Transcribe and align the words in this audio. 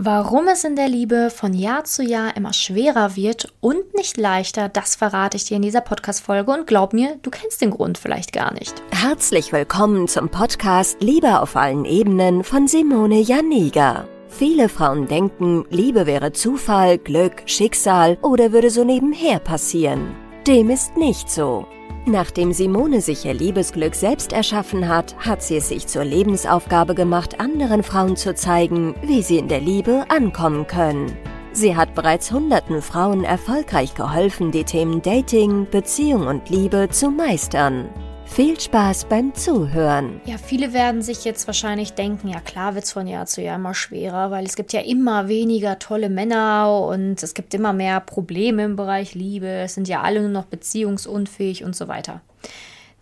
Warum 0.00 0.46
es 0.46 0.62
in 0.62 0.76
der 0.76 0.88
Liebe 0.88 1.28
von 1.28 1.52
Jahr 1.52 1.82
zu 1.82 2.04
Jahr 2.04 2.36
immer 2.36 2.52
schwerer 2.52 3.16
wird 3.16 3.52
und 3.58 3.96
nicht 3.96 4.16
leichter, 4.16 4.68
das 4.68 4.94
verrate 4.94 5.36
ich 5.36 5.46
dir 5.46 5.56
in 5.56 5.62
dieser 5.62 5.80
Podcast-Folge 5.80 6.52
und 6.52 6.68
glaub 6.68 6.92
mir, 6.92 7.16
du 7.22 7.30
kennst 7.30 7.60
den 7.60 7.72
Grund 7.72 7.98
vielleicht 7.98 8.32
gar 8.32 8.54
nicht. 8.54 8.80
Herzlich 8.92 9.52
willkommen 9.52 10.06
zum 10.06 10.28
Podcast 10.28 10.98
Liebe 11.00 11.40
auf 11.40 11.56
allen 11.56 11.84
Ebenen 11.84 12.44
von 12.44 12.68
Simone 12.68 13.18
Janiga. 13.18 14.06
Viele 14.28 14.68
Frauen 14.68 15.08
denken, 15.08 15.64
Liebe 15.68 16.06
wäre 16.06 16.30
Zufall, 16.30 16.98
Glück, 16.98 17.42
Schicksal 17.46 18.18
oder 18.22 18.52
würde 18.52 18.70
so 18.70 18.84
nebenher 18.84 19.40
passieren. 19.40 20.14
Dem 20.46 20.70
ist 20.70 20.96
nicht 20.96 21.28
so. 21.28 21.66
Nachdem 22.06 22.52
Simone 22.52 23.00
sich 23.00 23.24
ihr 23.24 23.34
Liebesglück 23.34 23.94
selbst 23.94 24.32
erschaffen 24.32 24.88
hat, 24.88 25.14
hat 25.18 25.42
sie 25.42 25.56
es 25.56 25.68
sich 25.68 25.86
zur 25.86 26.04
Lebensaufgabe 26.04 26.94
gemacht, 26.94 27.40
anderen 27.40 27.82
Frauen 27.82 28.16
zu 28.16 28.34
zeigen, 28.34 28.94
wie 29.02 29.22
sie 29.22 29.38
in 29.38 29.48
der 29.48 29.60
Liebe 29.60 30.04
ankommen 30.08 30.66
können. 30.66 31.16
Sie 31.52 31.76
hat 31.76 31.94
bereits 31.94 32.30
hunderten 32.30 32.82
Frauen 32.82 33.24
erfolgreich 33.24 33.94
geholfen, 33.94 34.52
die 34.52 34.64
Themen 34.64 35.02
Dating, 35.02 35.66
Beziehung 35.70 36.26
und 36.26 36.48
Liebe 36.50 36.88
zu 36.90 37.10
meistern. 37.10 37.88
Viel 38.28 38.60
Spaß 38.60 39.06
beim 39.06 39.34
Zuhören. 39.34 40.20
Ja, 40.24 40.38
viele 40.38 40.72
werden 40.72 41.02
sich 41.02 41.24
jetzt 41.24 41.48
wahrscheinlich 41.48 41.94
denken, 41.94 42.28
ja 42.28 42.40
klar 42.40 42.74
wird 42.74 42.84
es 42.84 42.92
von 42.92 43.08
Jahr 43.08 43.26
zu 43.26 43.42
Jahr 43.42 43.56
immer 43.56 43.74
schwerer, 43.74 44.30
weil 44.30 44.44
es 44.44 44.54
gibt 44.54 44.72
ja 44.72 44.80
immer 44.80 45.26
weniger 45.26 45.80
tolle 45.80 46.08
Männer 46.08 46.86
und 46.86 47.20
es 47.20 47.34
gibt 47.34 47.52
immer 47.54 47.72
mehr 47.72 47.98
Probleme 47.98 48.64
im 48.64 48.76
Bereich 48.76 49.14
Liebe. 49.14 49.48
Es 49.48 49.74
sind 49.74 49.88
ja 49.88 50.02
alle 50.02 50.20
nur 50.20 50.30
noch 50.30 50.44
beziehungsunfähig 50.44 51.64
und 51.64 51.74
so 51.74 51.88
weiter. 51.88 52.20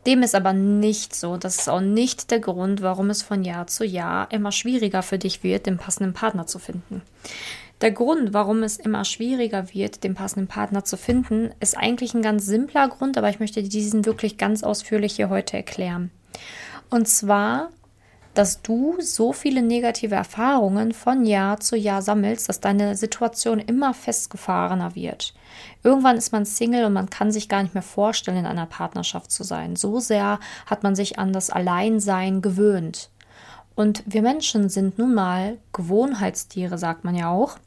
Dem 0.06 0.22
ist 0.22 0.34
aber 0.34 0.52
nicht 0.52 1.14
so. 1.14 1.36
Das 1.36 1.56
ist 1.56 1.68
auch 1.68 1.80
nicht 1.80 2.30
der 2.30 2.40
Grund, 2.40 2.80
warum 2.80 3.10
es 3.10 3.22
von 3.22 3.44
Jahr 3.44 3.66
zu 3.66 3.84
Jahr 3.84 4.30
immer 4.30 4.52
schwieriger 4.52 5.02
für 5.02 5.18
dich 5.18 5.42
wird, 5.42 5.66
den 5.66 5.76
passenden 5.76 6.14
Partner 6.14 6.46
zu 6.46 6.58
finden. 6.58 7.02
Der 7.82 7.90
Grund, 7.90 8.32
warum 8.32 8.62
es 8.62 8.78
immer 8.78 9.04
schwieriger 9.04 9.74
wird, 9.74 10.02
den 10.02 10.14
passenden 10.14 10.48
Partner 10.48 10.84
zu 10.84 10.96
finden, 10.96 11.50
ist 11.60 11.76
eigentlich 11.76 12.14
ein 12.14 12.22
ganz 12.22 12.46
simpler 12.46 12.88
Grund, 12.88 13.18
aber 13.18 13.28
ich 13.28 13.38
möchte 13.38 13.62
diesen 13.62 14.06
wirklich 14.06 14.38
ganz 14.38 14.62
ausführlich 14.62 15.16
hier 15.16 15.28
heute 15.28 15.58
erklären. 15.58 16.10
Und 16.88 17.06
zwar, 17.06 17.68
dass 18.32 18.62
du 18.62 18.96
so 19.00 19.34
viele 19.34 19.60
negative 19.60 20.14
Erfahrungen 20.14 20.92
von 20.92 21.26
Jahr 21.26 21.60
zu 21.60 21.76
Jahr 21.76 22.00
sammelst, 22.00 22.48
dass 22.48 22.60
deine 22.60 22.96
Situation 22.96 23.58
immer 23.58 23.92
festgefahrener 23.92 24.94
wird. 24.94 25.34
Irgendwann 25.82 26.16
ist 26.16 26.32
man 26.32 26.46
Single 26.46 26.86
und 26.86 26.94
man 26.94 27.10
kann 27.10 27.30
sich 27.30 27.48
gar 27.48 27.62
nicht 27.62 27.74
mehr 27.74 27.82
vorstellen, 27.82 28.38
in 28.38 28.46
einer 28.46 28.66
Partnerschaft 28.66 29.30
zu 29.30 29.42
sein. 29.42 29.76
So 29.76 30.00
sehr 30.00 30.40
hat 30.64 30.82
man 30.82 30.94
sich 30.94 31.18
an 31.18 31.34
das 31.34 31.50
Alleinsein 31.50 32.40
gewöhnt. 32.40 33.10
Und 33.74 34.02
wir 34.06 34.22
Menschen 34.22 34.70
sind 34.70 34.98
nun 34.98 35.14
mal 35.14 35.58
Gewohnheitstiere, 35.74 36.78
sagt 36.78 37.04
man 37.04 37.14
ja 37.14 37.30
auch. 37.30 37.58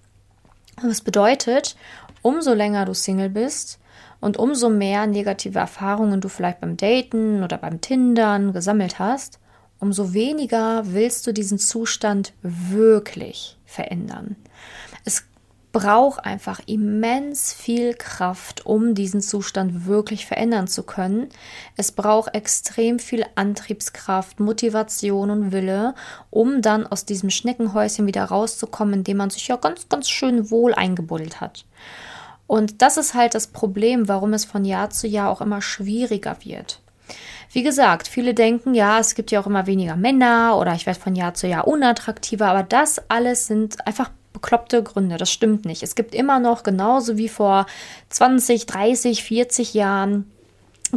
Das 0.83 1.01
bedeutet, 1.01 1.75
umso 2.21 2.53
länger 2.53 2.85
du 2.85 2.93
Single 2.93 3.29
bist 3.29 3.79
und 4.19 4.37
umso 4.37 4.69
mehr 4.69 5.07
negative 5.07 5.59
Erfahrungen 5.59 6.21
du 6.21 6.29
vielleicht 6.29 6.59
beim 6.59 6.77
Daten 6.77 7.43
oder 7.43 7.57
beim 7.57 7.81
Tindern 7.81 8.53
gesammelt 8.53 8.99
hast, 8.99 9.39
umso 9.79 10.13
weniger 10.13 10.83
willst 10.85 11.25
du 11.25 11.33
diesen 11.33 11.57
Zustand 11.57 12.33
wirklich 12.41 13.57
verändern. 13.65 14.35
Es 15.05 15.28
braucht 15.71 16.25
einfach 16.25 16.61
immens 16.65 17.53
viel 17.53 17.93
Kraft, 17.93 18.65
um 18.65 18.95
diesen 18.95 19.21
Zustand 19.21 19.85
wirklich 19.85 20.25
verändern 20.25 20.67
zu 20.67 20.83
können. 20.83 21.29
Es 21.77 21.91
braucht 21.91 22.33
extrem 22.33 22.97
viel 22.97 23.25
Antriebskraft, 23.35 24.39
Motivation 24.39 25.29
und 25.29 25.51
Wille, 25.51 25.93
um 26.31 26.61
dann 26.61 26.87
aus 26.87 27.05
diesem 27.05 27.29
Schneckenhäuschen 27.29 28.07
wieder 28.07 28.25
rauszukommen, 28.25 28.95
in 28.95 29.03
dem 29.03 29.17
man 29.17 29.29
sich 29.29 29.47
ja 29.47 29.57
ganz, 29.57 29.89
ganz 29.89 30.09
schön 30.09 30.49
wohl 30.49 30.73
eingebuddelt 30.73 31.39
hat. 31.39 31.65
Und 32.47 32.81
das 32.81 32.97
ist 32.97 33.13
halt 33.13 33.35
das 33.35 33.47
Problem, 33.47 34.07
warum 34.07 34.33
es 34.33 34.45
von 34.45 34.65
Jahr 34.65 34.89
zu 34.89 35.07
Jahr 35.07 35.29
auch 35.29 35.41
immer 35.41 35.61
schwieriger 35.61 36.37
wird. 36.43 36.81
Wie 37.51 37.63
gesagt, 37.63 38.07
viele 38.07 38.33
denken, 38.33 38.73
ja, 38.73 38.99
es 38.99 39.15
gibt 39.15 39.31
ja 39.31 39.39
auch 39.39 39.47
immer 39.47 39.67
weniger 39.67 39.95
Männer 39.95 40.57
oder 40.57 40.73
ich 40.73 40.85
werde 40.85 40.99
von 40.99 41.15
Jahr 41.15 41.33
zu 41.33 41.47
Jahr 41.47 41.67
unattraktiver, 41.67 42.47
aber 42.47 42.63
das 42.63 43.09
alles 43.09 43.47
sind 43.47 43.85
einfach 43.87 44.11
bekloppte 44.39 44.83
Gründe. 44.83 45.17
Das 45.17 45.31
stimmt 45.31 45.65
nicht. 45.65 45.83
Es 45.83 45.95
gibt 45.95 46.15
immer 46.15 46.39
noch, 46.39 46.63
genauso 46.63 47.17
wie 47.17 47.29
vor 47.29 47.65
20, 48.09 48.65
30, 48.65 49.23
40 49.23 49.73
Jahren, 49.73 50.31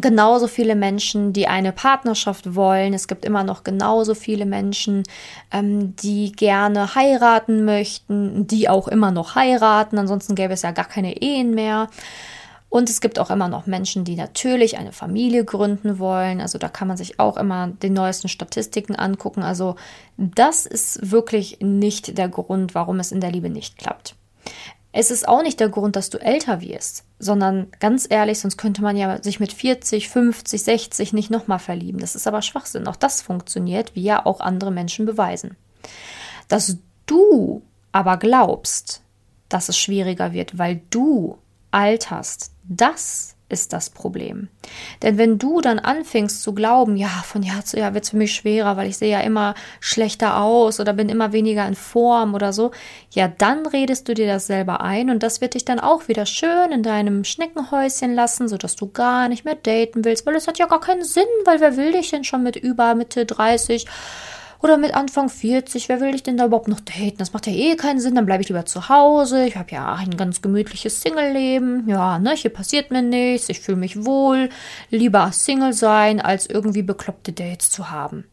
genauso 0.01 0.47
viele 0.47 0.75
Menschen, 0.75 1.33
die 1.33 1.49
eine 1.49 1.73
Partnerschaft 1.73 2.55
wollen. 2.55 2.95
Es 2.95 3.09
gibt 3.09 3.25
immer 3.25 3.45
noch 3.45 3.65
genauso 3.65 4.15
viele 4.15 4.47
Menschen, 4.47 5.03
ähm, 5.51 5.95
die 5.97 6.33
gerne 6.33 6.95
heiraten 6.95 7.65
möchten, 7.65 8.47
die 8.47 8.69
auch 8.69 8.89
immer 8.89 9.11
noch 9.11 9.35
heiraten. 9.35 9.99
Ansonsten 9.99 10.35
gäbe 10.35 10.55
es 10.55 10.63
ja 10.63 10.71
gar 10.71 10.89
keine 10.89 11.21
Ehen 11.21 11.55
mehr. 11.55 11.89
Und 12.73 12.89
es 12.89 13.03
gibt 13.03 13.19
auch 13.19 13.29
immer 13.29 13.49
noch 13.49 13.67
Menschen, 13.67 14.03
die 14.03 14.17
natürlich 14.17 14.79
eine 14.79 14.93
Familie 14.93 15.45
gründen 15.45 15.99
wollen. 15.99 16.41
Also 16.41 16.57
da 16.57 16.71
kann 16.71 16.89
man 16.89 16.97
sich 16.97 17.21
auch 17.21 17.37
immer 17.37 17.67
die 17.67 17.91
neuesten 17.91 18.29
Statistiken 18.29 18.97
angucken. 18.97 19.43
Also 19.43 19.77
das 20.17 20.65
ist 20.65 21.11
wirklich 21.11 21.59
nicht 21.61 22.17
der 22.17 22.31
Grund, 22.31 22.75
warum 22.75 22.99
es 22.99 23.13
in 23.13 23.21
der 23.21 23.31
Liebe 23.31 23.51
nicht 23.51 23.77
klappt. 23.77 24.15
Es 24.91 25.11
ist 25.11 25.29
auch 25.29 25.43
nicht 25.43 25.61
der 25.61 25.69
Grund, 25.69 25.97
dass 25.97 26.09
du 26.09 26.17
älter 26.17 26.63
wirst, 26.63 27.05
sondern 27.19 27.67
ganz 27.79 28.07
ehrlich, 28.09 28.41
sonst 28.41 28.57
könnte 28.57 28.81
man 28.81 28.97
ja 28.97 29.23
sich 29.23 29.39
mit 29.39 29.53
40, 29.53 30.09
50, 30.09 30.63
60 30.63 31.13
nicht 31.13 31.31
nochmal 31.31 31.59
verlieben. 31.59 32.01
Das 32.01 32.15
ist 32.15 32.27
aber 32.27 32.41
Schwachsinn. 32.41 32.89
Auch 32.89 32.97
das 32.97 33.21
funktioniert, 33.21 33.95
wie 33.95 34.03
ja 34.03 34.25
auch 34.25 34.41
andere 34.41 34.71
Menschen 34.71 35.05
beweisen. 35.05 35.59
Dass 36.49 36.79
du 37.05 37.61
aber 37.93 38.17
glaubst, 38.17 39.03
dass 39.51 39.69
es 39.69 39.77
schwieriger 39.77 40.33
wird, 40.33 40.57
weil 40.57 40.81
du 40.89 41.37
alterst, 41.73 42.53
das 42.65 43.37
ist 43.53 43.75
das 43.75 43.91
Problem. 43.91 44.49
Denn 45.03 45.19
wenn 45.19 45.39
du 45.39 45.61
dann 45.61 45.79
anfängst 45.79 46.43
zu 46.43 46.55
glauben, 46.55 46.97
ja, 46.97 47.09
von 47.09 47.43
Jahr 47.43 47.65
zu 47.65 47.79
Jahr 47.79 47.93
wird 47.93 48.05
es 48.05 48.11
für 48.11 48.17
mich 48.17 48.35
schwerer, 48.35 48.79
weil 48.79 48.89
ich 48.89 48.97
sehe 48.97 49.11
ja 49.11 49.21
immer 49.21 49.55
schlechter 49.79 50.41
aus 50.41 50.81
oder 50.81 50.95
bin 50.95 51.11
immer 51.11 51.33
weniger 51.33 51.67
in 51.69 51.75
Form 51.75 52.35
oder 52.35 52.55
so, 52.55 52.71
ja, 53.11 53.29
dann 53.29 53.67
redest 53.67 54.09
du 54.09 54.15
dir 54.15 54.27
das 54.27 54.47
selber 54.47 54.81
ein 54.81 55.11
und 55.11 55.23
das 55.23 55.43
wird 55.43 55.53
dich 55.53 55.67
dann 55.67 55.81
auch 55.81 56.09
wieder 56.09 56.25
schön 56.25 56.73
in 56.73 56.83
deinem 56.83 57.25
Schneckenhäuschen 57.25 58.15
lassen, 58.15 58.49
sodass 58.49 58.75
du 58.75 58.91
gar 58.91 59.29
nicht 59.29 59.45
mehr 59.45 59.57
daten 59.57 60.05
willst, 60.05 60.25
weil 60.25 60.35
es 60.35 60.49
hat 60.49 60.59
ja 60.59 60.67
gar 60.67 60.81
keinen 60.81 61.05
Sinn, 61.05 61.25
weil 61.45 61.61
wer 61.61 61.77
will 61.77 61.93
dich 61.93 62.11
denn 62.11 62.25
schon 62.25 62.43
mit 62.43 62.57
über 62.57 62.95
Mitte 62.95 63.27
30? 63.27 63.87
Oder 64.63 64.79
mit 64.79 64.95
Anfang 64.95 65.29
40, 65.29 65.89
wer 65.89 66.01
will 66.01 66.15
ich 66.15 66.23
denn 66.23 66.37
da 66.37 66.45
überhaupt 66.47 66.69
noch 66.69 66.79
daten? 66.79 67.19
Das 67.19 67.33
macht 67.33 67.49
ja 67.49 67.53
eh 67.53 67.75
keinen 67.75 67.99
Sinn, 67.99 68.15
dann 68.15 68.27
bleibe 68.27 68.43
ich 68.43 68.49
lieber 68.49 68.65
zu 68.65 68.89
Hause. 68.89 69.45
Ich 69.45 69.57
habe 69.57 69.73
ja 69.73 69.93
ein 69.95 70.17
ganz 70.17 70.41
gemütliches 70.41 71.01
Single-Leben. 71.01 71.89
Ja, 71.89 72.21
ne, 72.21 72.37
hier 72.37 72.53
passiert 72.53 72.93
mir 72.93 73.03
nichts, 73.03 73.49
ich 73.49 73.59
fühle 73.59 73.79
mich 73.79 74.05
wohl. 74.05 74.51
Lieber 74.89 75.33
Single 75.33 75.73
sein, 75.73 76.21
als 76.21 76.47
irgendwie 76.47 76.83
bekloppte 76.83 77.33
Dates 77.33 77.71
zu 77.71 77.91
haben. 77.91 78.25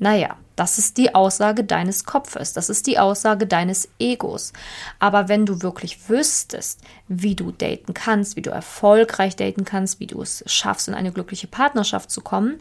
Naja, 0.00 0.36
das 0.56 0.78
ist 0.78 0.98
die 0.98 1.14
Aussage 1.14 1.62
deines 1.62 2.04
Kopfes, 2.04 2.52
das 2.52 2.68
ist 2.68 2.88
die 2.88 2.98
Aussage 2.98 3.46
deines 3.46 3.88
Egos. 4.00 4.52
Aber 4.98 5.28
wenn 5.28 5.46
du 5.46 5.62
wirklich 5.62 6.08
wüsstest, 6.08 6.80
wie 7.06 7.36
du 7.36 7.52
daten 7.52 7.94
kannst, 7.94 8.34
wie 8.34 8.42
du 8.42 8.50
erfolgreich 8.50 9.36
daten 9.36 9.64
kannst, 9.64 10.00
wie 10.00 10.08
du 10.08 10.20
es 10.20 10.42
schaffst, 10.46 10.88
in 10.88 10.94
eine 10.94 11.12
glückliche 11.12 11.46
Partnerschaft 11.46 12.10
zu 12.10 12.22
kommen, 12.22 12.58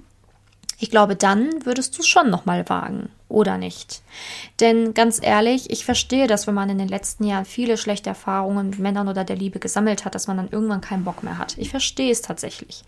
ich 0.80 0.90
glaube, 0.90 1.16
dann 1.16 1.66
würdest 1.66 1.98
du 1.98 2.02
es 2.02 2.08
schon 2.08 2.30
nochmal 2.30 2.68
wagen, 2.70 3.10
oder 3.30 3.58
nicht? 3.58 4.02
Denn 4.60 4.94
ganz 4.94 5.20
ehrlich, 5.22 5.70
ich 5.70 5.86
verstehe 5.86 6.28
das, 6.28 6.48
wenn 6.48 6.56
man 6.56 6.70
in 6.70 6.78
den 6.78 6.88
letzten 6.88 7.26
Jahren 7.26 7.46
viele 7.46 7.78
schlechte 7.78 8.10
Erfahrungen 8.10 8.72
mit 8.72 8.80
Männern 8.80 9.08
oder 9.08 9.24
der 9.24 9.36
Liebe 9.36 9.60
gesammelt 9.60 10.06
hat, 10.06 10.16
dass 10.16 10.28
man 10.28 10.38
dann 10.38 10.50
irgendwann 10.50 10.82
keinen 10.82 11.04
Bock 11.04 11.24
mehr 11.24 11.38
hat. 11.38 11.58
Ich 11.58 11.70
verstehe 11.70 12.12
es 12.12 12.22
tatsächlich. 12.22 12.84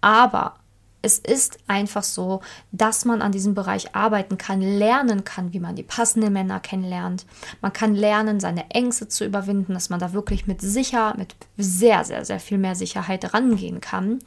Aber 0.00 0.54
es 1.00 1.18
ist 1.18 1.58
einfach 1.68 2.02
so, 2.02 2.40
dass 2.72 3.04
man 3.04 3.22
an 3.22 3.32
diesem 3.32 3.54
Bereich 3.54 3.94
arbeiten 3.94 4.36
kann, 4.36 4.60
lernen 4.60 5.24
kann, 5.24 5.52
wie 5.52 5.60
man 5.60 5.76
die 5.76 5.82
passenden 5.82 6.32
Männer 6.32 6.60
kennenlernt. 6.60 7.24
Man 7.60 7.72
kann 7.72 7.94
lernen, 7.94 8.40
seine 8.40 8.70
Ängste 8.70 9.08
zu 9.08 9.24
überwinden, 9.24 9.74
dass 9.74 9.90
man 9.90 10.00
da 10.00 10.12
wirklich 10.12 10.46
mit 10.46 10.60
sicher, 10.60 11.14
mit 11.16 11.36
sehr, 11.56 12.04
sehr, 12.04 12.24
sehr 12.24 12.40
viel 12.40 12.58
mehr 12.58 12.74
Sicherheit 12.74 13.32
rangehen 13.32 13.80
kann. 13.80 14.18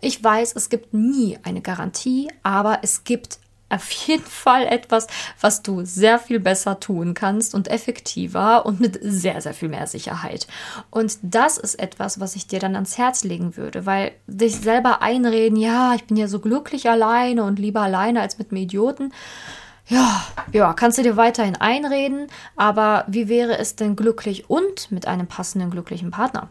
Ich 0.00 0.22
weiß, 0.22 0.54
es 0.56 0.68
gibt 0.68 0.92
nie 0.92 1.38
eine 1.42 1.62
Garantie, 1.62 2.30
aber 2.42 2.80
es 2.82 3.04
gibt 3.04 3.38
auf 3.70 3.90
jeden 3.90 4.24
Fall 4.24 4.66
etwas, 4.66 5.06
was 5.40 5.62
du 5.62 5.84
sehr 5.84 6.18
viel 6.18 6.40
besser 6.40 6.80
tun 6.80 7.14
kannst 7.14 7.54
und 7.54 7.68
effektiver 7.68 8.66
und 8.66 8.80
mit 8.80 8.98
sehr, 9.00 9.40
sehr 9.40 9.54
viel 9.54 9.68
mehr 9.68 9.86
Sicherheit. 9.86 10.46
Und 10.90 11.18
das 11.22 11.56
ist 11.56 11.76
etwas, 11.76 12.20
was 12.20 12.36
ich 12.36 12.46
dir 12.46 12.58
dann 12.58 12.74
ans 12.74 12.98
Herz 12.98 13.24
legen 13.24 13.56
würde, 13.56 13.86
weil 13.86 14.12
dich 14.26 14.56
selber 14.56 15.02
einreden, 15.02 15.56
ja, 15.56 15.94
ich 15.94 16.04
bin 16.04 16.16
ja 16.16 16.28
so 16.28 16.40
glücklich 16.40 16.90
alleine 16.90 17.44
und 17.44 17.58
lieber 17.58 17.80
alleine 17.80 18.20
als 18.20 18.38
mit 18.38 18.50
einem 18.50 18.62
Idioten. 18.62 19.12
Ja, 19.86 20.24
ja, 20.52 20.72
kannst 20.72 20.98
du 20.98 21.02
dir 21.02 21.16
weiterhin 21.16 21.56
einreden, 21.56 22.28
aber 22.54 23.04
wie 23.08 23.28
wäre 23.28 23.58
es 23.58 23.76
denn 23.76 23.96
glücklich 23.96 24.48
und 24.48 24.92
mit 24.92 25.06
einem 25.08 25.26
passenden 25.26 25.70
glücklichen 25.70 26.10
Partner? 26.10 26.48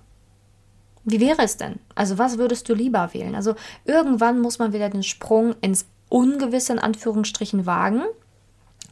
Wie 1.06 1.20
wäre 1.20 1.42
es 1.42 1.58
denn? 1.58 1.80
Also 1.96 2.18
was 2.18 2.38
würdest 2.38 2.68
du 2.70 2.74
lieber 2.74 3.14
wählen? 3.14 3.36
Also 3.36 3.56
irgendwann 3.86 4.42
muss 4.42 4.60
man 4.60 4.74
wieder 4.74 4.90
den 4.90 5.04
Sprung 5.04 5.56
ins 5.62 5.86
Ungewisse 6.10 6.74
in 6.74 6.80
Anführungsstrichen 6.80 7.66
wagen 7.66 8.04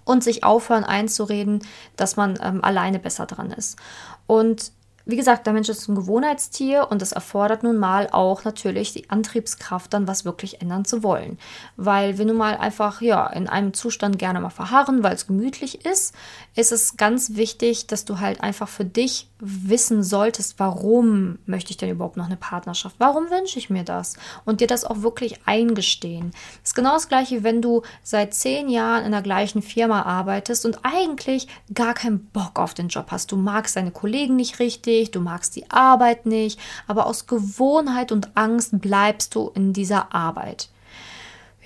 und 0.06 0.24
sich 0.24 0.44
aufhören 0.44 0.84
einzureden, 0.84 1.62
dass 1.96 2.16
man 2.16 2.40
ähm, 2.42 2.64
alleine 2.64 3.00
besser 3.00 3.26
dran 3.26 3.52
ist. 3.52 3.78
Und 4.26 4.72
wie 5.08 5.16
gesagt, 5.16 5.46
der 5.46 5.54
Mensch 5.54 5.70
ist 5.70 5.88
ein 5.88 5.96
Gewohnheitstier 5.96 6.88
und 6.92 7.02
es 7.02 7.14
erfordert 7.14 7.64
nun 7.64 7.78
mal 7.78 8.10
auch 8.12 8.44
natürlich 8.44 8.92
die 8.92 9.10
Antriebskraft, 9.10 9.94
dann 9.94 10.08
was 10.08 10.26
wirklich 10.26 10.62
ändern 10.62 10.84
zu 10.84 11.02
wollen. 11.02 11.40
Weil 11.78 12.18
wir 12.18 12.26
nun 12.26 12.36
mal 12.36 12.58
einfach 12.58 13.02
ja 13.02 13.26
in 13.28 13.48
einem 13.48 13.74
Zustand 13.74 14.20
gerne 14.20 14.42
mal 14.42 14.50
verharren, 14.50 15.04
weil 15.04 15.16
es 15.16 15.26
gemütlich 15.26 15.86
ist, 15.86 16.14
ist 16.56 16.74
es 16.74 16.98
ganz 16.98 17.36
wichtig, 17.36 17.88
dass 17.88 18.04
du 18.04 18.20
halt 18.20 18.42
einfach 18.42 18.68
für 18.68 18.84
dich 18.84 19.30
wissen 19.40 20.04
solltest, 20.04 20.60
warum 20.60 21.38
möchte 21.46 21.70
ich 21.72 21.78
denn 21.78 21.90
überhaupt 21.90 22.18
noch 22.18 22.26
eine 22.26 22.38
Partnerschaft? 22.38 22.96
Warum 22.98 23.30
wünsche 23.30 23.60
ich 23.60 23.70
mir 23.70 23.84
das? 23.84 24.18
Und 24.46 24.62
dir 24.62 24.68
das 24.68 24.84
auch 24.84 25.04
wirklich 25.04 25.40
eingestehen. 25.46 26.32
Das 26.32 26.72
ist 26.72 26.76
genau 26.76 26.94
das 26.94 27.08
gleiche, 27.08 27.44
wenn 27.44 27.62
du 27.62 27.84
seit 28.02 28.34
zehn 28.34 28.68
Jahren 28.68 29.06
in 29.06 29.12
der 29.12 29.22
gleichen 29.22 29.62
Firma 29.62 30.02
arbeitest 30.02 30.66
und 30.66 30.80
eigentlich 30.84 31.48
gar 31.74 31.94
keinen 31.94 32.26
Bock 32.26 32.60
auf 32.60 32.74
den 32.74 32.88
Job 32.88 33.08
hast. 33.10 33.32
Du 33.32 33.38
magst 33.38 33.76
deine 33.76 33.92
Kollegen 33.92 34.36
nicht 34.36 34.60
richtig, 34.60 34.97
du 35.06 35.20
magst 35.20 35.56
die 35.56 35.70
Arbeit 35.70 36.26
nicht, 36.26 36.60
aber 36.88 37.06
aus 37.06 37.28
Gewohnheit 37.28 38.12
und 38.12 38.36
Angst 38.36 38.80
bleibst 38.82 39.36
du 39.36 39.52
in 39.54 39.74
dieser 39.74 40.14
Arbeit. 40.14 40.70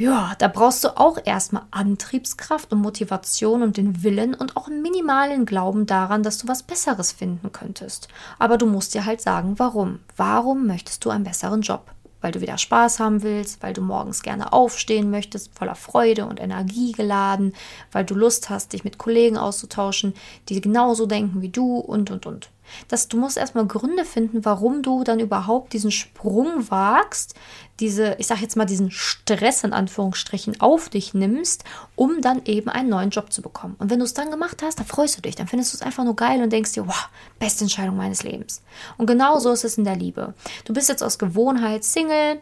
Ja, 0.02 0.34
da 0.40 0.48
brauchst 0.48 0.84
du 0.84 0.98
auch 0.98 1.20
erstmal 1.26 1.62
Antriebskraft 1.70 2.72
und 2.72 2.82
Motivation 2.82 3.62
und 3.62 3.78
den 3.78 4.02
Willen 4.02 4.34
und 4.34 4.58
auch 4.58 4.68
minimalen 4.68 5.46
Glauben 5.46 5.86
daran, 5.86 6.24
dass 6.24 6.40
du 6.40 6.48
was 6.48 6.64
Besseres 6.64 7.12
finden 7.12 7.52
könntest. 7.52 8.08
Aber 8.40 8.58
du 8.58 8.66
musst 8.66 8.96
dir 8.96 9.06
halt 9.06 9.22
sagen, 9.22 9.60
warum. 9.60 10.00
Warum 10.18 10.66
möchtest 10.66 11.06
du 11.06 11.12
einen 11.12 11.24
besseren 11.26 11.62
Job? 11.62 11.92
Weil 12.20 12.32
du 12.32 12.42
wieder 12.42 12.58
Spaß 12.58 13.00
haben 13.00 13.22
willst, 13.22 13.62
weil 13.62 13.74
du 13.74 13.82
morgens 13.82 14.24
gerne 14.24 14.54
aufstehen 14.54 15.12
möchtest, 15.12 15.54
voller 15.56 15.76
Freude 15.76 16.26
und 16.26 16.40
Energie 16.40 16.94
geladen, 16.94 17.54
weil 17.92 18.04
du 18.04 18.16
Lust 18.16 18.50
hast, 18.50 18.74
dich 18.74 18.84
mit 18.84 18.98
Kollegen 18.98 19.38
auszutauschen, 19.38 20.16
die 20.50 20.62
genauso 20.62 21.06
denken 21.06 21.44
wie 21.44 21.50
du 21.50 21.78
und 21.78 22.10
und 22.10 22.26
und 22.26 22.50
dass 22.88 23.08
du 23.08 23.18
musst 23.18 23.38
erstmal 23.38 23.66
Gründe 23.66 24.06
finden, 24.06 24.46
warum 24.46 24.82
du 24.82 25.04
dann 25.04 25.20
überhaupt 25.20 25.74
diesen 25.74 25.92
Sprung 25.92 26.70
wagst, 26.70 27.36
diese, 27.80 28.16
ich 28.20 28.28
sag 28.28 28.42
jetzt 28.42 28.56
mal, 28.56 28.66
diesen 28.66 28.92
Stress 28.92 29.64
in 29.64 29.74
Anführungsstrichen 29.74 30.62
auf 30.62 30.90
dich 30.90 31.14
nimmst, 31.14 31.64
um 31.96 32.22
dann 32.22 32.46
eben 32.46 32.70
einen 32.70 32.90
neuen 32.90 33.10
Job 33.10 33.34
zu 33.34 33.42
bekommen. 33.42 33.76
Und 33.80 33.90
wenn 33.90 34.00
du 34.00 34.06
es 34.06 34.14
dann 34.14 34.30
gemacht 34.30 34.62
hast, 34.64 34.80
dann 34.80 34.86
freust 34.86 35.18
du 35.18 35.22
dich, 35.22 35.36
dann 35.36 35.48
findest 35.48 35.74
du 35.74 35.78
es 35.78 35.82
einfach 35.82 36.04
nur 36.04 36.16
geil 36.16 36.42
und 36.42 36.52
denkst 36.52 36.74
dir, 36.74 36.88
wow, 36.88 37.10
beste 37.40 37.64
Entscheidung 37.64 37.98
meines 37.98 38.24
Lebens. 38.24 38.62
Und 38.98 39.08
genau 39.08 39.40
so 39.40 39.52
ist 39.52 39.66
es 39.66 39.78
in 39.78 39.84
der 39.84 39.96
Liebe. 39.96 40.34
Du 40.66 40.74
bist 40.74 40.90
jetzt 40.90 41.04
aus 41.04 41.18
Gewohnheit 41.18 41.84
Single, 41.84 42.40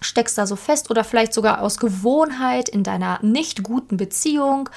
steckst 0.00 0.38
da 0.38 0.46
so 0.46 0.56
fest 0.56 0.90
oder 0.90 1.02
vielleicht 1.02 1.32
sogar 1.32 1.62
aus 1.62 1.78
Gewohnheit 1.78 2.68
in 2.68 2.82
deiner 2.82 3.18
nicht 3.22 3.62
guten 3.62 3.96
Beziehung. 3.96 4.68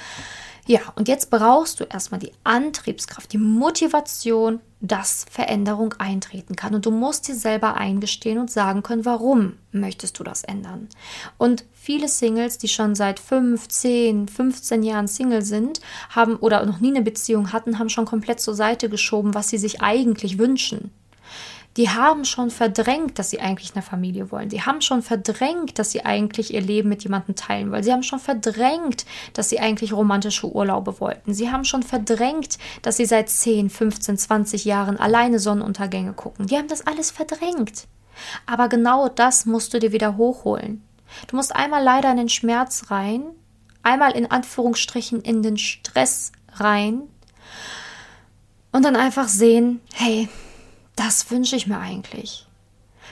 Ja, 0.66 0.80
und 0.94 1.08
jetzt 1.08 1.30
brauchst 1.30 1.80
du 1.80 1.84
erstmal 1.84 2.20
die 2.20 2.32
Antriebskraft, 2.44 3.32
die 3.32 3.38
Motivation, 3.38 4.60
dass 4.82 5.24
Veränderung 5.30 5.94
eintreten 5.98 6.56
kann. 6.56 6.74
Und 6.74 6.84
du 6.84 6.90
musst 6.90 7.28
dir 7.28 7.36
selber 7.36 7.76
eingestehen 7.76 8.38
und 8.38 8.50
sagen 8.50 8.82
können, 8.82 9.04
warum 9.04 9.54
möchtest 9.70 10.18
du 10.18 10.24
das 10.24 10.42
ändern. 10.42 10.88
Und 11.38 11.64
viele 11.72 12.08
Singles, 12.08 12.58
die 12.58 12.68
schon 12.68 12.94
seit 12.96 13.20
5, 13.20 13.68
10, 13.68 14.28
15 14.28 14.82
Jahren 14.82 15.06
Single 15.06 15.42
sind, 15.42 15.80
haben 16.10 16.36
oder 16.36 16.66
noch 16.66 16.80
nie 16.80 16.90
eine 16.90 17.02
Beziehung 17.02 17.52
hatten, 17.52 17.78
haben 17.78 17.88
schon 17.88 18.04
komplett 18.04 18.40
zur 18.40 18.54
Seite 18.54 18.88
geschoben, 18.88 19.34
was 19.34 19.48
sie 19.48 19.58
sich 19.58 19.80
eigentlich 19.80 20.38
wünschen 20.38 20.90
die 21.76 21.88
haben 21.88 22.24
schon 22.24 22.50
verdrängt, 22.50 23.18
dass 23.18 23.30
sie 23.30 23.40
eigentlich 23.40 23.74
eine 23.74 23.82
Familie 23.82 24.30
wollen. 24.30 24.50
Sie 24.50 24.62
haben 24.62 24.82
schon 24.82 25.02
verdrängt, 25.02 25.78
dass 25.78 25.90
sie 25.90 26.04
eigentlich 26.04 26.52
ihr 26.52 26.60
Leben 26.60 26.88
mit 26.88 27.02
jemandem 27.02 27.34
teilen 27.34 27.70
wollen. 27.70 27.82
Sie 27.82 27.92
haben 27.92 28.02
schon 28.02 28.18
verdrängt, 28.18 29.06
dass 29.32 29.48
sie 29.48 29.58
eigentlich 29.58 29.92
romantische 29.92 30.52
Urlaube 30.54 31.00
wollten. 31.00 31.32
Sie 31.32 31.50
haben 31.50 31.64
schon 31.64 31.82
verdrängt, 31.82 32.58
dass 32.82 32.98
sie 32.98 33.06
seit 33.06 33.30
10, 33.30 33.70
15, 33.70 34.18
20 34.18 34.64
Jahren 34.64 34.98
alleine 34.98 35.38
Sonnenuntergänge 35.38 36.12
gucken. 36.12 36.46
Die 36.46 36.56
haben 36.56 36.68
das 36.68 36.86
alles 36.86 37.10
verdrängt. 37.10 37.86
Aber 38.44 38.68
genau 38.68 39.08
das 39.08 39.46
musst 39.46 39.72
du 39.72 39.78
dir 39.78 39.92
wieder 39.92 40.16
hochholen. 40.18 40.82
Du 41.28 41.36
musst 41.36 41.54
einmal 41.54 41.82
leider 41.82 42.10
in 42.10 42.18
den 42.18 42.28
Schmerz 42.28 42.90
rein, 42.90 43.22
einmal 43.82 44.12
in 44.12 44.30
Anführungsstrichen 44.30 45.22
in 45.22 45.42
den 45.42 45.56
Stress 45.56 46.32
rein 46.54 47.02
und 48.72 48.84
dann 48.84 48.96
einfach 48.96 49.28
sehen, 49.28 49.80
hey, 49.94 50.28
das 50.96 51.30
wünsche 51.30 51.56
ich 51.56 51.66
mir 51.66 51.78
eigentlich. 51.78 52.46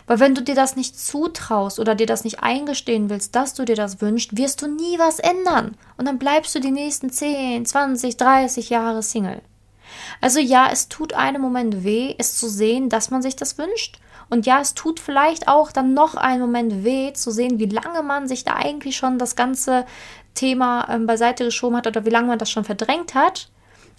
Weil 0.06 0.21
wenn 0.21 0.35
du 0.35 0.43
dir 0.43 0.55
das 0.55 0.77
nicht 0.77 0.99
zutraust 0.99 1.79
oder 1.79 1.94
dir 1.94 2.06
das 2.06 2.25
nicht 2.25 2.43
eingestehen 2.43 3.11
willst, 3.11 3.35
dass 3.35 3.55
du 3.55 3.65
dir 3.65 3.77
das 3.77 4.00
wünschst, 4.00 4.37
wirst 4.37 4.62
du 4.62 4.67
nie 4.67 4.99
was 4.99 5.19
ändern. 5.19 5.77
Und 5.97 6.06
dann 6.06 6.19
bleibst 6.19 6.55
du 6.55 6.61
die 6.61 6.71
nächsten 6.71 7.11
10, 7.11 7.67
20, 7.67 8.17
30 8.17 8.71
Jahre 8.71 9.03
Single. 9.03 9.43
Also 10.21 10.41
ja, 10.41 10.69
es 10.71 10.88
tut 10.88 11.15
einem 11.15 11.43
Moment 11.43 11.85
weh, 11.85 12.15
es 12.19 12.37
zu 12.37 12.49
sehen, 12.49 12.88
dass 12.88 13.11
man 13.11 13.23
sich 13.23 13.37
das 13.37 13.59
wünscht. 13.59 13.99
Und 14.29 14.47
ja, 14.47 14.61
es 14.61 14.75
tut 14.75 15.00
vielleicht 15.00 15.49
auch 15.49 15.73
dann 15.73 15.93
noch 15.93 16.15
einen 16.15 16.41
Moment 16.41 16.85
weh, 16.85 17.12
zu 17.12 17.33
sehen, 17.33 17.59
wie 17.59 17.67
lange 17.67 18.03
man 18.03 18.29
sich 18.29 18.44
da 18.44 18.55
eigentlich 18.55 18.97
schon 18.97 19.19
das 19.19 19.35
ganze 19.35 19.87
Thema 20.35 20.88
ähm, 20.88 21.06
beiseite 21.06 21.44
geschoben 21.44 21.76
hat 21.76 21.88
oder 21.88 22.05
wie 22.05 22.11
lange 22.11 22.29
man 22.29 22.38
das 22.38 22.50
schon 22.50 22.65
verdrängt 22.65 23.15
hat. 23.15 23.49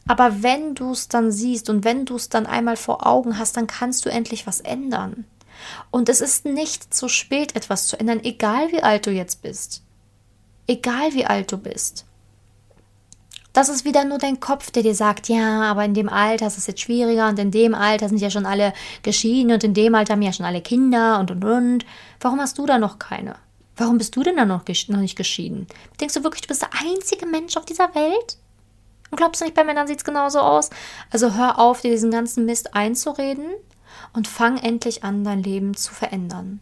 Aber 0.07 0.43
wenn 0.43 0.75
du 0.75 0.91
es 0.91 1.07
dann 1.07 1.31
siehst 1.31 1.69
und 1.69 1.83
wenn 1.83 2.05
du 2.05 2.15
es 2.15 2.29
dann 2.29 2.45
einmal 2.45 2.77
vor 2.77 3.05
Augen 3.05 3.37
hast, 3.37 3.57
dann 3.57 3.67
kannst 3.67 4.05
du 4.05 4.09
endlich 4.09 4.47
was 4.47 4.61
ändern. 4.61 5.25
Und 5.91 6.09
es 6.09 6.21
ist 6.21 6.45
nicht 6.45 6.93
zu 6.93 7.07
spät, 7.07 7.55
etwas 7.55 7.87
zu 7.87 7.99
ändern, 7.99 8.21
egal 8.23 8.71
wie 8.71 8.83
alt 8.83 9.05
du 9.05 9.11
jetzt 9.11 9.41
bist. 9.41 9.83
Egal 10.67 11.13
wie 11.13 11.25
alt 11.25 11.51
du 11.51 11.57
bist. 11.57 12.05
Das 13.53 13.67
ist 13.67 13.83
wieder 13.83 14.05
nur 14.05 14.17
dein 14.17 14.39
Kopf, 14.39 14.71
der 14.71 14.81
dir 14.81 14.95
sagt, 14.95 15.27
ja, 15.27 15.63
aber 15.63 15.83
in 15.83 15.93
dem 15.93 16.07
Alter 16.07 16.47
ist 16.47 16.57
es 16.57 16.67
jetzt 16.67 16.79
schwieriger 16.79 17.27
und 17.27 17.37
in 17.37 17.51
dem 17.51 17.75
Alter 17.75 18.07
sind 18.07 18.19
ja 18.19 18.29
schon 18.29 18.45
alle 18.45 18.73
geschieden 19.03 19.51
und 19.51 19.63
in 19.63 19.73
dem 19.73 19.93
Alter 19.93 20.13
haben 20.13 20.21
ja 20.21 20.31
schon 20.31 20.45
alle 20.45 20.61
Kinder 20.61 21.19
und 21.19 21.31
und 21.31 21.43
und. 21.43 21.85
Warum 22.21 22.39
hast 22.39 22.57
du 22.57 22.65
da 22.65 22.77
noch 22.77 22.97
keine? 22.97 23.35
Warum 23.75 23.97
bist 23.97 24.15
du 24.15 24.23
denn 24.23 24.37
da 24.37 24.45
noch, 24.45 24.63
noch 24.87 24.99
nicht 24.99 25.17
geschieden? 25.17 25.67
Denkst 25.99 26.13
du 26.13 26.23
wirklich, 26.23 26.43
du 26.43 26.47
bist 26.47 26.61
der 26.61 26.69
einzige 26.79 27.25
Mensch 27.25 27.57
auf 27.57 27.65
dieser 27.65 27.93
Welt? 27.93 28.37
Und 29.11 29.17
glaubst 29.17 29.41
du 29.41 29.45
nicht, 29.45 29.55
bei 29.55 29.63
Männern 29.63 29.87
sieht 29.87 29.99
es 29.99 30.05
genauso 30.05 30.39
aus? 30.39 30.69
Also 31.11 31.35
hör 31.35 31.59
auf, 31.59 31.81
dir 31.81 31.91
diesen 31.91 32.11
ganzen 32.11 32.45
Mist 32.45 32.73
einzureden 32.73 33.45
und 34.13 34.27
fang 34.27 34.57
endlich 34.57 35.03
an, 35.03 35.23
dein 35.23 35.43
Leben 35.43 35.75
zu 35.75 35.93
verändern. 35.93 36.61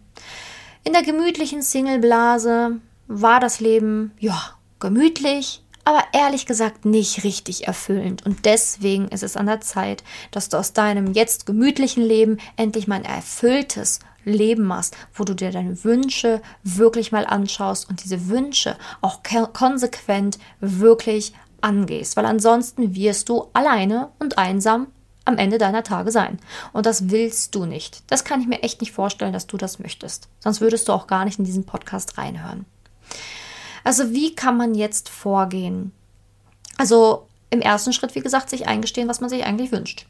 In 0.84 0.94
der 0.94 1.04
gemütlichen 1.04 1.62
Singleblase 1.62 2.80
war 3.08 3.40
das 3.40 3.60
Leben, 3.60 4.12
ja, 4.20 4.56
gemütlich, 4.80 5.64
aber 5.84 6.04
ehrlich 6.14 6.46
gesagt 6.46 6.86
nicht 6.86 7.24
richtig 7.24 7.68
erfüllend. 7.68 8.26
Und 8.26 8.46
deswegen 8.46 9.08
ist 9.10 9.24
es 9.24 9.38
an 9.38 9.48
der 9.48 9.62
Zeit, 9.62 10.04
dass 10.32 10.50
du 10.50 10.58
aus 10.58 10.74
deinem 10.74 11.14
jetzt 11.14 11.46
gemütlichen 11.46 12.04
Leben 12.04 12.38
endlich 12.58 12.88
mal 12.88 12.96
ein 12.96 13.06
erfülltes 13.06 14.00
Leben 14.24 14.64
machst, 14.64 14.96
wo 15.14 15.24
du 15.24 15.34
dir 15.34 15.52
deine 15.52 15.84
Wünsche 15.84 16.42
wirklich 16.64 17.12
mal 17.12 17.26
anschaust 17.26 17.90
und 17.90 18.04
diese 18.04 18.30
Wünsche 18.30 18.78
auch 19.02 19.22
konsequent 19.54 20.38
wirklich 20.60 21.34
angehst, 21.62 22.16
weil 22.18 22.26
ansonsten 22.26 22.96
wirst 22.96 23.30
du 23.30 23.48
alleine 23.54 24.10
und 24.20 24.38
einsam 24.38 24.88
am 25.26 25.38
Ende 25.38 25.58
deiner 25.58 25.84
Tage 25.84 26.12
sein. 26.12 26.40
Und 26.74 26.86
das 26.86 27.10
willst 27.10 27.54
du 27.56 27.66
nicht. 27.66 28.04
Das 28.08 28.24
kann 28.24 28.42
ich 28.42 28.48
mir 28.48 28.64
echt 28.64 28.82
nicht 28.82 28.92
vorstellen, 28.92 29.34
dass 29.34 29.48
du 29.48 29.58
das 29.58 29.80
möchtest. 29.80 30.28
Sonst 30.40 30.60
würdest 30.62 30.88
du 30.88 30.94
auch 30.94 31.08
gar 31.08 31.26
nicht 31.26 31.40
in 31.40 31.46
diesen 31.46 31.66
Podcast 31.66 32.18
reinhören. 32.18 32.66
Also 33.84 34.12
wie 34.12 34.36
kann 34.36 34.58
man 34.58 34.76
jetzt 34.76 35.10
vorgehen? 35.10 35.92
Also 36.78 37.28
im 37.50 37.62
ersten 37.62 37.94
Schritt, 37.94 38.16
wie 38.16 38.22
gesagt, 38.22 38.50
sich 38.50 38.68
eingestehen, 38.68 39.08
was 39.08 39.22
man 39.22 39.30
sich 39.30 39.46
eigentlich 39.46 39.72
wünscht. 39.72 40.08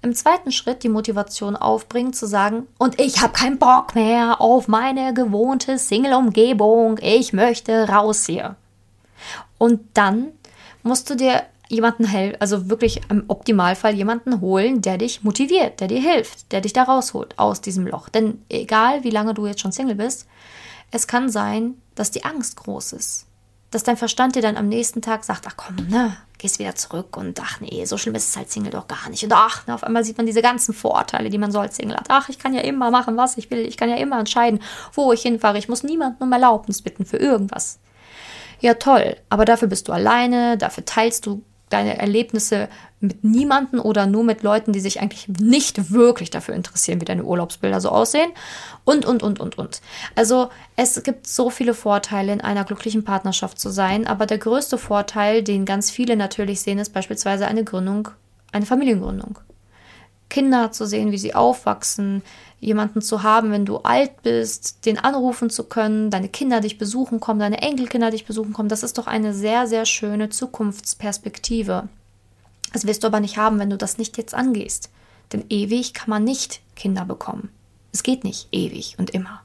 Im 0.00 0.14
zweiten 0.14 0.52
Schritt 0.52 0.84
die 0.84 0.88
Motivation 0.88 1.56
aufbringen, 1.56 2.12
zu 2.12 2.26
sagen, 2.26 2.68
und 2.78 3.00
ich 3.00 3.20
habe 3.20 3.32
keinen 3.32 3.58
Bock 3.58 3.96
mehr 3.96 4.40
auf 4.40 4.68
meine 4.68 5.12
gewohnte 5.12 5.76
Single-Umgebung, 5.76 6.98
ich 7.02 7.32
möchte 7.32 7.88
raus 7.88 8.24
hier. 8.24 8.54
Und 9.58 9.80
dann 9.94 10.28
musst 10.88 11.08
du 11.08 11.14
dir 11.14 11.44
jemanden 11.68 12.04
helfen, 12.04 12.40
also 12.40 12.70
wirklich 12.70 13.02
im 13.10 13.24
Optimalfall 13.28 13.94
jemanden 13.94 14.40
holen, 14.40 14.80
der 14.80 14.98
dich 14.98 15.22
motiviert, 15.22 15.80
der 15.80 15.88
dir 15.88 16.00
hilft, 16.00 16.50
der 16.50 16.60
dich 16.60 16.72
da 16.72 16.84
rausholt 16.84 17.38
aus 17.38 17.60
diesem 17.60 17.86
Loch. 17.86 18.08
Denn 18.08 18.42
egal 18.48 19.04
wie 19.04 19.10
lange 19.10 19.34
du 19.34 19.46
jetzt 19.46 19.60
schon 19.60 19.72
Single 19.72 19.96
bist, 19.96 20.26
es 20.90 21.06
kann 21.06 21.28
sein, 21.28 21.74
dass 21.94 22.10
die 22.10 22.24
Angst 22.24 22.56
groß 22.56 22.94
ist. 22.94 23.26
Dass 23.70 23.82
dein 23.82 23.98
Verstand 23.98 24.34
dir 24.34 24.40
dann 24.40 24.56
am 24.56 24.68
nächsten 24.68 25.02
Tag 25.02 25.24
sagt, 25.24 25.44
ach 25.46 25.58
komm, 25.58 25.76
ne, 25.90 26.16
gehst 26.38 26.58
wieder 26.58 26.74
zurück 26.74 27.18
und 27.18 27.38
ach 27.42 27.60
nee, 27.60 27.84
so 27.84 27.98
schlimm 27.98 28.14
ist 28.14 28.30
es 28.30 28.36
halt 28.36 28.50
Single 28.50 28.70
doch 28.70 28.88
gar 28.88 29.10
nicht. 29.10 29.22
Und 29.24 29.32
ach, 29.34 29.66
ne, 29.66 29.74
auf 29.74 29.84
einmal 29.84 30.04
sieht 30.04 30.16
man 30.16 30.24
diese 30.24 30.40
ganzen 30.40 30.72
Vorurteile, 30.72 31.28
die 31.28 31.36
man 31.36 31.52
so 31.52 31.60
als 31.60 31.76
Single 31.76 31.98
hat. 31.98 32.06
Ach, 32.08 32.30
ich 32.30 32.38
kann 32.38 32.54
ja 32.54 32.62
immer 32.62 32.90
machen, 32.90 33.18
was 33.18 33.36
ich 33.36 33.50
will. 33.50 33.66
Ich 33.66 33.76
kann 33.76 33.90
ja 33.90 33.96
immer 33.96 34.18
entscheiden, 34.18 34.60
wo 34.94 35.12
ich 35.12 35.20
hinfahre. 35.20 35.58
Ich 35.58 35.68
muss 35.68 35.82
niemanden 35.82 36.22
um 36.22 36.32
Erlaubnis 36.32 36.80
bitten 36.80 37.04
für 37.04 37.18
irgendwas. 37.18 37.78
Ja, 38.60 38.74
toll, 38.74 39.16
aber 39.28 39.44
dafür 39.44 39.68
bist 39.68 39.88
du 39.88 39.92
alleine, 39.92 40.58
dafür 40.58 40.84
teilst 40.84 41.26
du 41.26 41.42
deine 41.70 41.98
Erlebnisse 41.98 42.68
mit 43.00 43.22
niemanden 43.22 43.78
oder 43.78 44.06
nur 44.06 44.24
mit 44.24 44.42
Leuten, 44.42 44.72
die 44.72 44.80
sich 44.80 45.00
eigentlich 45.00 45.28
nicht 45.28 45.92
wirklich 45.92 46.30
dafür 46.30 46.54
interessieren, 46.54 47.00
wie 47.00 47.04
deine 47.04 47.24
Urlaubsbilder 47.24 47.80
so 47.80 47.90
aussehen. 47.90 48.30
Und, 48.84 49.04
und, 49.04 49.22
und, 49.22 49.38
und, 49.38 49.58
und. 49.58 49.80
Also 50.14 50.48
es 50.76 51.02
gibt 51.02 51.26
so 51.26 51.50
viele 51.50 51.74
Vorteile, 51.74 52.32
in 52.32 52.40
einer 52.40 52.64
glücklichen 52.64 53.04
Partnerschaft 53.04 53.60
zu 53.60 53.70
sein, 53.70 54.06
aber 54.06 54.26
der 54.26 54.38
größte 54.38 54.78
Vorteil, 54.78 55.42
den 55.42 55.64
ganz 55.64 55.90
viele 55.90 56.16
natürlich 56.16 56.60
sehen, 56.62 56.78
ist 56.78 56.92
beispielsweise 56.92 57.46
eine 57.46 57.64
Gründung, 57.64 58.08
eine 58.50 58.66
Familiengründung. 58.66 59.38
Kinder 60.28 60.72
zu 60.72 60.86
sehen, 60.86 61.12
wie 61.12 61.18
sie 61.18 61.34
aufwachsen, 61.34 62.22
jemanden 62.60 63.00
zu 63.00 63.22
haben, 63.22 63.50
wenn 63.50 63.64
du 63.64 63.78
alt 63.78 64.22
bist, 64.22 64.84
den 64.84 64.98
anrufen 64.98 65.48
zu 65.48 65.64
können, 65.64 66.10
deine 66.10 66.28
Kinder 66.28 66.60
dich 66.60 66.78
besuchen 66.78 67.20
kommen, 67.20 67.40
deine 67.40 67.62
Enkelkinder 67.62 68.10
dich 68.10 68.26
besuchen 68.26 68.52
kommen, 68.52 68.68
das 68.68 68.82
ist 68.82 68.98
doch 68.98 69.06
eine 69.06 69.32
sehr, 69.32 69.66
sehr 69.66 69.86
schöne 69.86 70.28
Zukunftsperspektive. 70.28 71.88
Das 72.72 72.86
wirst 72.86 73.02
du 73.02 73.06
aber 73.06 73.20
nicht 73.20 73.38
haben, 73.38 73.58
wenn 73.58 73.70
du 73.70 73.76
das 73.76 73.98
nicht 73.98 74.18
jetzt 74.18 74.34
angehst. 74.34 74.90
Denn 75.32 75.44
ewig 75.48 75.94
kann 75.94 76.10
man 76.10 76.24
nicht 76.24 76.60
Kinder 76.74 77.04
bekommen. 77.04 77.50
Es 77.92 78.02
geht 78.02 78.24
nicht 78.24 78.48
ewig 78.52 78.96
und 78.98 79.10
immer. 79.10 79.40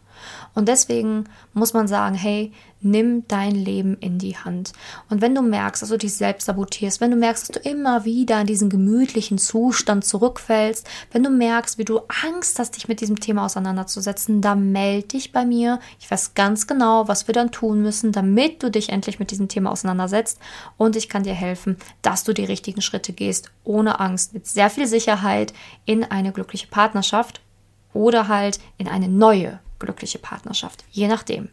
Und 0.56 0.68
deswegen 0.68 1.26
muss 1.54 1.74
man 1.74 1.88
sagen, 1.88 2.16
hey, 2.16 2.52
nimm 2.84 3.26
dein 3.28 3.56
Leben 3.56 3.98
in 4.00 4.20
die 4.20 4.38
Hand. 4.38 4.74
Und 5.10 5.22
wenn 5.22 5.34
du 5.34 5.42
merkst, 5.42 5.82
dass 5.82 5.90
du 5.90 5.98
dich 5.98 6.14
selbst 6.14 6.46
sabotierst, 6.46 7.02
wenn 7.02 7.12
du 7.12 7.18
merkst, 7.18 7.50
dass 7.50 7.64
du 7.64 7.70
immer 7.70 8.06
wieder 8.06 8.42
in 8.42 8.48
diesen 8.48 8.70
gemütlichen 8.70 9.38
Zustand 9.38 10.06
zurückfällst, 10.06 10.88
wenn 11.12 11.24
du 11.24 11.30
merkst, 11.30 11.78
wie 11.78 11.86
du 11.86 12.02
Angst 12.24 12.60
hast, 12.60 12.76
dich 12.76 12.88
mit 12.88 13.02
diesem 13.02 13.20
Thema 13.20 13.46
auseinanderzusetzen, 13.46 14.42
dann 14.42 14.72
melde 14.72 15.08
dich 15.08 15.32
bei 15.32 15.46
mir. 15.46 15.80
Ich 16.00 16.12
weiß 16.12 16.34
ganz 16.34 16.68
genau, 16.68 17.08
was 17.08 17.28
wir 17.28 17.34
dann 17.34 17.52
tun 17.52 17.82
müssen, 17.82 18.12
damit 18.12 18.62
du 18.62 18.70
dich 18.70 18.90
endlich 18.90 19.20
mit 19.20 19.32
diesem 19.32 19.48
Thema 19.48 19.72
auseinandersetzt. 19.72 20.40
Und 20.78 20.96
ich 20.96 21.10
kann 21.10 21.24
dir 21.24 21.34
helfen, 21.34 21.78
dass 22.02 22.24
du 22.24 22.34
die 22.34 22.46
richtigen 22.46 22.82
Schritte 22.82 23.14
gehst, 23.14 23.52
ohne 23.64 24.00
Angst, 24.00 24.34
mit 24.34 24.46
sehr 24.46 24.70
viel 24.70 24.88
Sicherheit 24.88 25.54
in 25.86 26.04
eine 26.04 26.32
glückliche 26.32 26.68
Partnerschaft 26.68 27.42
oder 27.94 28.28
halt 28.28 28.60
in 28.78 28.88
eine 28.88 29.08
neue 29.08 29.60
glückliche 29.84 30.20
Partnerschaft, 30.20 30.84
je 30.92 31.08
nachdem. 31.08 31.50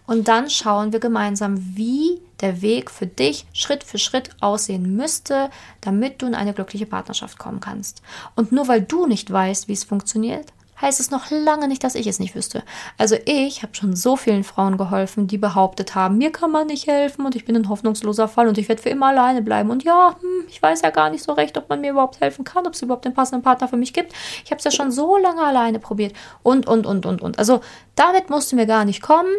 Und 0.06 0.28
dann 0.28 0.48
schauen 0.50 0.92
wir 0.92 1.00
gemeinsam, 1.00 1.76
wie 1.76 2.20
der 2.40 2.62
Weg 2.62 2.90
für 2.90 3.06
dich 3.06 3.46
Schritt 3.52 3.84
für 3.84 3.98
Schritt 3.98 4.30
aussehen 4.40 4.96
müsste, 4.96 5.50
damit 5.80 6.22
du 6.22 6.26
in 6.26 6.34
eine 6.34 6.54
glückliche 6.54 6.86
Partnerschaft 6.86 7.38
kommen 7.38 7.60
kannst. 7.60 8.02
Und 8.34 8.50
nur 8.50 8.66
weil 8.66 8.82
du 8.82 9.06
nicht 9.06 9.30
weißt, 9.30 9.68
wie 9.68 9.74
es 9.74 9.84
funktioniert, 9.84 10.52
heißt 10.82 11.00
es 11.00 11.10
noch 11.10 11.30
lange 11.30 11.68
nicht, 11.68 11.84
dass 11.84 11.94
ich 11.94 12.06
es 12.06 12.18
nicht 12.18 12.34
wüsste. 12.34 12.62
Also 12.98 13.16
ich 13.24 13.62
habe 13.62 13.74
schon 13.74 13.96
so 13.96 14.16
vielen 14.16 14.44
Frauen 14.44 14.76
geholfen, 14.76 15.28
die 15.28 15.38
behauptet 15.38 15.94
haben, 15.94 16.18
mir 16.18 16.32
kann 16.32 16.50
man 16.50 16.66
nicht 16.66 16.86
helfen 16.86 17.24
und 17.24 17.36
ich 17.36 17.44
bin 17.44 17.56
ein 17.56 17.68
hoffnungsloser 17.68 18.28
Fall 18.28 18.48
und 18.48 18.58
ich 18.58 18.68
werde 18.68 18.82
für 18.82 18.90
immer 18.90 19.06
alleine 19.06 19.40
bleiben. 19.40 19.70
Und 19.70 19.84
ja, 19.84 20.16
hm, 20.20 20.46
ich 20.48 20.60
weiß 20.60 20.82
ja 20.82 20.90
gar 20.90 21.08
nicht 21.10 21.22
so 21.22 21.32
recht, 21.32 21.56
ob 21.56 21.68
man 21.68 21.80
mir 21.80 21.92
überhaupt 21.92 22.20
helfen 22.20 22.44
kann, 22.44 22.66
ob 22.66 22.74
es 22.74 22.82
überhaupt 22.82 23.04
den 23.04 23.14
passenden 23.14 23.42
Partner 23.42 23.68
für 23.68 23.76
mich 23.76 23.92
gibt. 23.92 24.12
Ich 24.44 24.50
habe 24.50 24.58
es 24.58 24.64
ja 24.64 24.70
schon 24.70 24.90
so 24.90 25.16
lange 25.16 25.42
alleine 25.42 25.78
probiert. 25.78 26.14
Und, 26.42 26.66
und, 26.66 26.84
und, 26.84 27.06
und, 27.06 27.22
und. 27.22 27.38
Also 27.38 27.60
damit 27.94 28.28
musst 28.28 28.52
du 28.52 28.56
mir 28.56 28.66
gar 28.66 28.84
nicht 28.84 29.00
kommen 29.00 29.30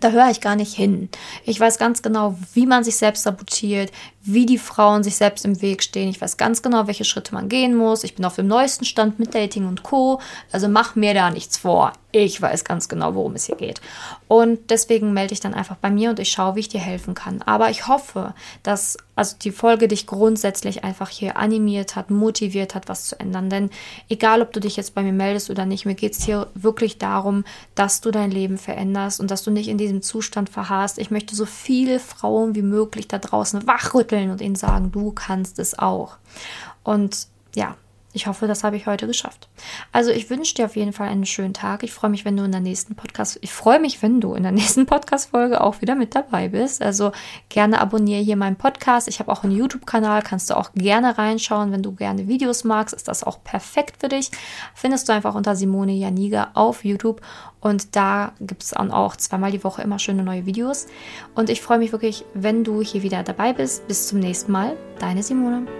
da 0.00 0.10
höre 0.10 0.30
ich 0.30 0.40
gar 0.40 0.56
nicht 0.56 0.74
hin. 0.74 1.10
Ich 1.44 1.60
weiß 1.60 1.78
ganz 1.78 2.02
genau, 2.02 2.34
wie 2.54 2.66
man 2.66 2.84
sich 2.84 2.96
selbst 2.96 3.22
sabotiert, 3.22 3.92
wie 4.22 4.44
die 4.44 4.58
Frauen 4.58 5.02
sich 5.02 5.16
selbst 5.16 5.44
im 5.44 5.62
Weg 5.62 5.82
stehen. 5.82 6.10
Ich 6.10 6.20
weiß 6.20 6.36
ganz 6.36 6.62
genau, 6.62 6.86
welche 6.86 7.04
Schritte 7.04 7.34
man 7.34 7.48
gehen 7.48 7.74
muss. 7.74 8.04
Ich 8.04 8.14
bin 8.14 8.24
auf 8.24 8.36
dem 8.36 8.48
neuesten 8.48 8.84
Stand 8.84 9.18
mit 9.18 9.34
Dating 9.34 9.66
und 9.66 9.82
Co. 9.82 10.20
Also 10.52 10.68
mach 10.68 10.94
mir 10.94 11.14
da 11.14 11.30
nichts 11.30 11.56
vor. 11.56 11.92
Ich 12.12 12.42
weiß 12.42 12.64
ganz 12.64 12.88
genau, 12.88 13.14
worum 13.14 13.36
es 13.36 13.46
hier 13.46 13.54
geht. 13.54 13.80
Und 14.26 14.70
deswegen 14.70 15.12
melde 15.12 15.32
ich 15.32 15.40
dann 15.40 15.54
einfach 15.54 15.76
bei 15.76 15.90
mir 15.90 16.10
und 16.10 16.18
ich 16.18 16.32
schaue, 16.32 16.56
wie 16.56 16.60
ich 16.60 16.68
dir 16.68 16.80
helfen 16.80 17.14
kann. 17.14 17.40
Aber 17.42 17.70
ich 17.70 17.86
hoffe, 17.86 18.34
dass 18.64 18.96
also 19.14 19.36
die 19.40 19.52
Folge 19.52 19.86
dich 19.86 20.06
grundsätzlich 20.06 20.82
einfach 20.82 21.08
hier 21.08 21.36
animiert 21.36 21.94
hat, 21.94 22.10
motiviert 22.10 22.74
hat, 22.74 22.88
was 22.88 23.04
zu 23.04 23.20
ändern. 23.20 23.48
Denn 23.48 23.70
egal, 24.08 24.42
ob 24.42 24.52
du 24.52 24.60
dich 24.60 24.76
jetzt 24.76 24.94
bei 24.94 25.02
mir 25.02 25.12
meldest 25.12 25.50
oder 25.50 25.66
nicht, 25.66 25.86
mir 25.86 25.94
geht 25.94 26.14
es 26.14 26.24
hier 26.24 26.48
wirklich 26.54 26.98
darum, 26.98 27.44
dass 27.76 28.00
du 28.00 28.10
dein 28.10 28.32
Leben 28.32 28.58
veränderst 28.58 29.20
und 29.20 29.30
dass 29.30 29.44
du 29.44 29.52
nicht 29.52 29.68
in 29.68 29.78
diesem 29.78 30.02
Zustand 30.02 30.50
verharrst. 30.50 30.98
Ich 30.98 31.12
möchte 31.12 31.36
so 31.36 31.46
viele 31.46 32.00
Frauen 32.00 32.56
wie 32.56 32.62
möglich 32.62 33.06
da 33.06 33.18
draußen 33.18 33.66
wachrütteln 33.66 34.09
und 34.30 34.40
ihnen 34.40 34.56
sagen, 34.56 34.92
du 34.92 35.12
kannst 35.12 35.58
es 35.58 35.78
auch. 35.78 36.18
Und 36.82 37.28
ja, 37.54 37.76
ich 38.12 38.26
hoffe, 38.26 38.48
das 38.48 38.64
habe 38.64 38.76
ich 38.76 38.86
heute 38.86 39.06
geschafft. 39.06 39.48
Also 39.92 40.10
ich 40.10 40.30
wünsche 40.30 40.54
dir 40.54 40.64
auf 40.64 40.74
jeden 40.74 40.92
Fall 40.92 41.08
einen 41.08 41.26
schönen 41.26 41.54
Tag. 41.54 41.84
Ich 41.84 41.92
freue 41.92 42.10
mich, 42.10 42.24
wenn 42.24 42.36
du 42.36 42.42
in 42.42 42.50
der 42.50 42.60
nächsten 42.60 42.96
Podcast, 42.96 43.38
ich 43.40 43.52
freue 43.52 43.78
mich, 43.78 44.02
wenn 44.02 44.20
du 44.20 44.34
in 44.34 44.42
der 44.42 44.52
nächsten 44.60 44.86
Podcast-Folge 44.86 45.60
auch 45.60 45.80
wieder 45.80 45.94
mit 45.94 46.14
dabei 46.14 46.48
bist. 46.48 46.82
Also 46.82 47.12
gerne 47.48 47.80
abonniere 47.80 48.20
hier 48.20 48.36
meinen 48.36 48.56
Podcast. 48.56 49.06
Ich 49.06 49.20
habe 49.20 49.30
auch 49.30 49.44
einen 49.44 49.56
YouTube-Kanal, 49.56 50.22
kannst 50.22 50.50
du 50.50 50.56
auch 50.56 50.72
gerne 50.74 51.18
reinschauen. 51.18 51.70
Wenn 51.70 51.82
du 51.82 51.92
gerne 51.92 52.26
Videos 52.26 52.64
magst, 52.64 52.94
ist 52.94 53.06
das 53.06 53.22
auch 53.22 53.44
perfekt 53.44 53.98
für 54.00 54.08
dich. 54.08 54.30
Findest 54.74 55.08
du 55.08 55.12
einfach 55.12 55.34
unter 55.34 55.54
Simone 55.54 55.92
Janiga 55.92 56.50
auf 56.54 56.84
YouTube 56.84 57.20
und 57.60 57.94
da 57.94 58.32
gibt 58.40 58.62
es 58.62 58.70
dann 58.70 58.90
auch 58.90 59.16
zweimal 59.16 59.52
die 59.52 59.62
Woche 59.62 59.82
immer 59.82 59.98
schöne 59.98 60.22
neue 60.22 60.46
Videos. 60.46 60.86
Und 61.34 61.50
ich 61.50 61.60
freue 61.60 61.78
mich 61.78 61.92
wirklich, 61.92 62.24
wenn 62.34 62.64
du 62.64 62.82
hier 62.82 63.02
wieder 63.02 63.22
dabei 63.22 63.52
bist. 63.52 63.86
Bis 63.86 64.08
zum 64.08 64.18
nächsten 64.18 64.50
Mal. 64.50 64.76
Deine 64.98 65.22
Simone. 65.22 65.79